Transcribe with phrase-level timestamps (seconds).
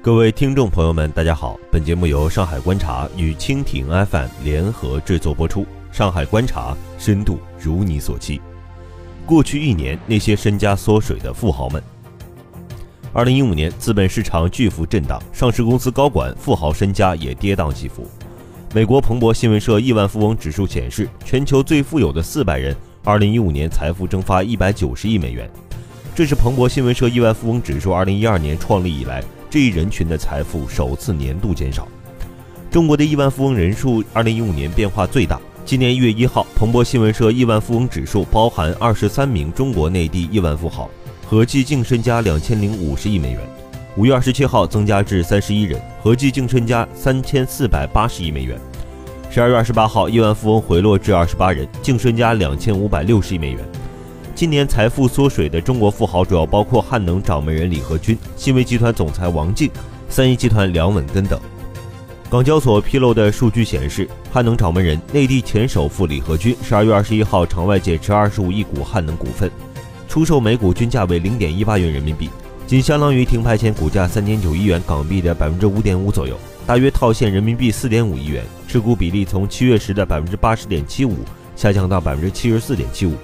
[0.00, 1.58] 各位听众朋友们，大家好！
[1.72, 5.66] 本节目由上海观察与蜻蜓 FM 联合制作播出。
[5.90, 8.40] 上海观察，深度如你所期。
[9.26, 11.82] 过去一年，那些身家缩水的富豪们。
[13.12, 18.06] 二零一五年，资本市场巨幅震荡，上市公司高管、富豪身家也跌宕起伏。
[18.72, 25.50] 美国彭博新闻社亿万富翁指数显示，全球最富有的四百人，二零一五年财富蒸发一百九十亿美元。
[26.14, 29.24] 这是彭博新闻社亿万富翁指数二零一二年创立以来。
[29.50, 31.88] 这一人群的财富首次年度减少。
[32.70, 35.40] 中国的亿万富翁人数，二零一五年变化最大。
[35.64, 40.88] 今年一月一号，彭博新闻社亿万富翁指数包含二十三名中国内地亿万富豪，
[41.26, 43.40] 合计净身家两千零五十亿美元。
[43.96, 48.58] 五月二十七号增加至三十一人，合计净身家三千四百八十亿美元。
[49.30, 53.60] 十二月二十八号，亿万富翁回落至二十八人，净身家两千五百六十亿美元。
[54.38, 59.68] 今年财富缩水的中国富豪主要包括汉能掌门人李河君、新维集团总裁王静、
[60.08, 61.40] 三一集团梁稳根等。
[62.30, 69.50] 港交所披露的数据显示，汉能掌门人、内地前首富李河君十二月二十一号场外减持二十五亿股汉能股份，
[70.08, 72.30] 出售每股均价为零点一八元人民币，
[72.64, 78.44] 仅相当于停牌前股价三点九亿元港币的百分之五点五左右，大约套现人民币四点五亿元。
[78.68, 81.16] 持股比例从七月时的百分之八十点七五
[81.56, 83.14] 下降到百分之七十四点七五。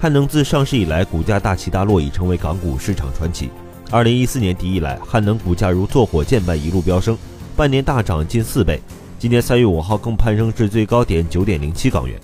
[0.00, 3.50] 汉能自上市以来，股价大起大落，已成为港股市场传奇。
[3.90, 7.18] 二零一四年底以来，汉能股价如坐火箭般一路飙升，
[7.54, 8.80] 半年大涨近四倍。
[9.18, 12.18] 今年三月五号更攀升至最高点九点零七港元，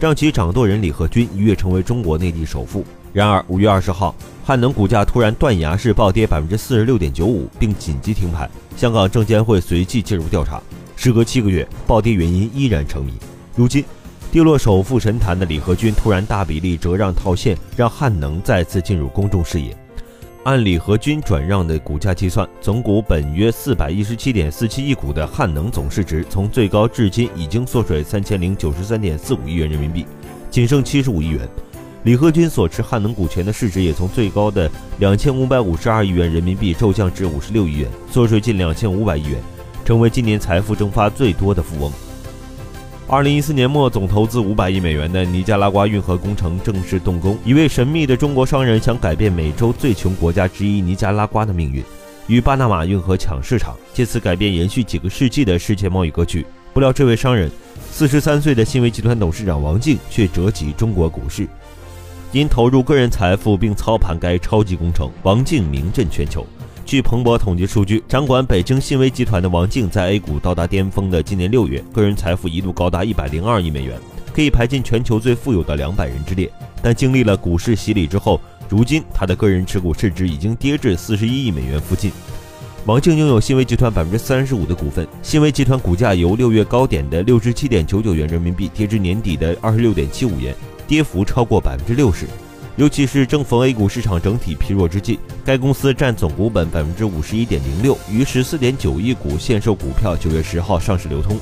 [0.00, 2.84] 让其掌舵人李河君一跃成为中国内地首富。
[3.12, 4.12] 然而，五月二十号，
[4.44, 8.50] 汉能股价突然断崖式暴跌百分之四十六点九五，并紧急停牌。
[8.76, 10.60] 香港证监会随即介入调查。
[10.96, 13.12] 时隔七个月，暴跌原因依然成谜。
[13.54, 13.84] 如今。
[14.32, 19.76] 跌落首富神坛的李河君突然大比例折让套现，让汉能再次进入公众视野。
[20.44, 30.06] 按李河君转让的股价计算，总股本约四百一十七点四七亿股的汉能总市值，从最高至今已经缩水三千零九十三点四五亿元人民币，
[30.48, 31.48] 仅剩七十五亿元。
[32.04, 39.40] 李河君所持汉能股权的市值也从最高的两千五百五十二亿元人民币骤降至五十六亿元，缩水近两千五百亿元，
[39.84, 41.92] 成为今年财富蒸发最多的富翁。
[43.12, 47.36] 二零一四年末，总投资五百亿美元的尼加拉瓜运河工程正式动工。
[47.44, 51.82] 一位神秘的中国商人想改变美洲最穷国家之一尼加拉瓜的命运，
[52.28, 56.46] 与巴拿马运河抢市场，借此改变延续几个世纪的世界贸易格局。
[56.72, 57.50] 不料，这位商人，
[57.90, 61.48] 四十三岁的新维集团董事长王静却折戟中国股市。
[62.30, 66.46] 因投入个人财富并操盘该超级工程，王静名震全球。
[66.84, 73.96] 据彭博统计数据，掌管北京信威集团的王静，在 A 股到达巅峰的今年六月，个人财富一度高达一百零二亿美元，
[74.32, 76.50] 可以排进全球最富有的两百人之列。
[76.82, 82.10] 但经历了股市洗礼之后，如今他的个人持股市值已经跌至四十一亿美元附近。
[82.86, 90.52] 王静拥有信威集团百分之三十五的股份，信威集团股价由六月高点的六十七点九九元人民币跌至年底的二十六点七五元，
[90.88, 92.26] 跌幅超过百分之六十。
[92.80, 101.38] 尤其是正逢 A 股市场整体疲弱之际，该公司占总股本百分之五十一点零六，逾十四点九亿股限售股票九月十号上市流通，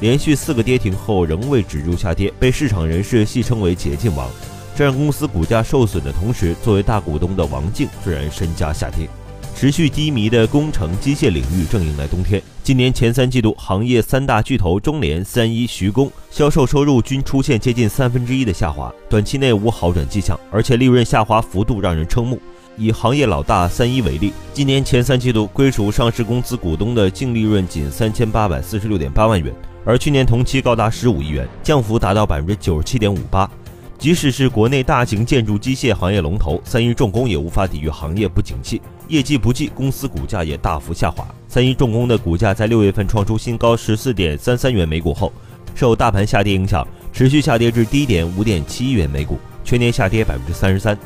[0.00, 4.28] 连续四个跌停后仍未止住下跌，被市场人士戏称为“捷径王”。
[4.76, 9.08] 这让公司股价受损的同时，作为大股东的王静自然身家下跌。
[9.56, 12.42] 持续低迷的工程机械领域正迎来冬天。
[12.64, 22.38] 今年前三季度，行业三大巨头中联、三一、徐工销售收入均出现接近三分之一的下滑，短期内无好转迹象，而且利润下滑幅度让人瞠目。
[22.76, 29.52] 以行业老大三一为例，今年前三季度归属上市公司股东的净利润仅三千八百四十六点八万元，
[29.84, 33.50] 而去年同期高达十五亿元，降幅达到百分之九十七点五八。
[33.98, 41.26] 即使是国内大型建筑机械行业龙头三一重工，也无法抵御行业不景气，业绩不济，公司股价也大幅下滑。
[41.52, 45.30] 三一重工的股价在六月份创出新高十四点三三元每股后，
[45.74, 46.82] 受大盘下跌影响，
[47.12, 50.98] 持续下跌至低点五点七元每股，全年下跌百分之三十三。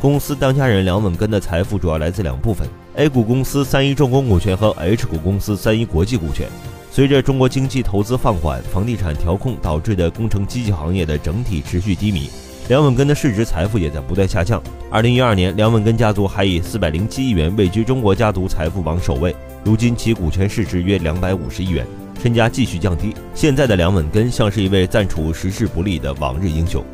[0.00, 2.64] 公司当家人梁稳根的财富主要来自两部分
[2.94, 6.46] ：A 股公司三一重工股权和 H 股公司三一国际股权。
[6.92, 12.30] 随着中国经济投资放缓、房地产调控导致的工程机器行业的整体持续低迷，
[12.68, 14.62] 梁稳根的市值财富也在不断下降。
[14.92, 21.86] 二零一二年，梁稳根家族还以四百零七亿元位居中国家族财富榜首位，如今其股权市值约两百五十亿元，
[22.22, 23.14] 身家继续降低。
[23.34, 26.84] 现在的梁稳根像是一位暂处时势不利的往日英雄。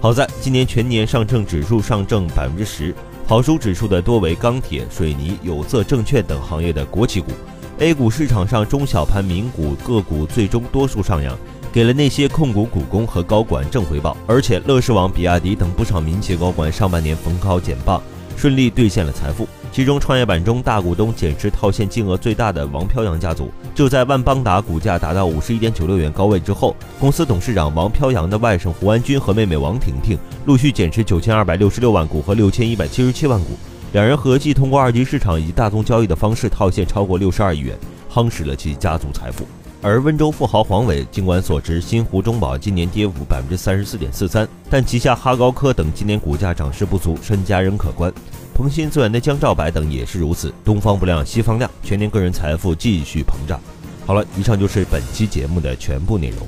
[0.00, 2.94] 好在今年全年上证指数上证百分之十，
[3.26, 7.32] 跑输指数的多为钢铁、水泥、有色、证券等行业的国企股。
[7.80, 11.36] A 股市场上中小盘民股个股最终多数上扬，
[11.72, 14.16] 给了那些控股股东和高管正回报。
[14.26, 18.02] 而且乐视网、比亚迪等不少民企高管上半年逢高减磅，
[18.36, 19.46] 顺利兑现了财富。
[19.72, 33.50] 其中，创业板中大股东减持套现金额最大的王飘扬家族，就在万邦达股价达到五十一点九六元高位之后，公司董事长王飘扬的外甥胡安军和妹妹王婷婷陆续减持九千二百六十六万股和六千一百七十七万股，
[33.92, 37.78] 两人合计通过二级市场以及大宗交易的方式套现超过六十二亿元，
[38.12, 39.46] 夯实了其家族财富。
[39.80, 48.12] 而温州富豪黄伟，尽管所持新湖中宝今年跌幅百分之三十四点四三，但旗下哈高科等今年股价涨势不足，身家仍可观。
[48.60, 53.58] 鹏鑫资源的江兆白等也是如此，东方不亮西方亮，全年个人财富继续膨胀。
[54.04, 56.46] 好了，以上就是本期节目的全部内容。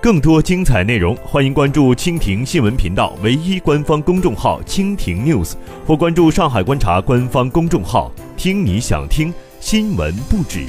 [0.00, 5.52] 更多精彩内容，欢迎关注蜻蜓新闻频道唯一官方公众号“蜻蜓 news”，
[5.86, 9.30] 或关注上海观察官方公众号“听你想听
[9.60, 10.64] 新闻不止”。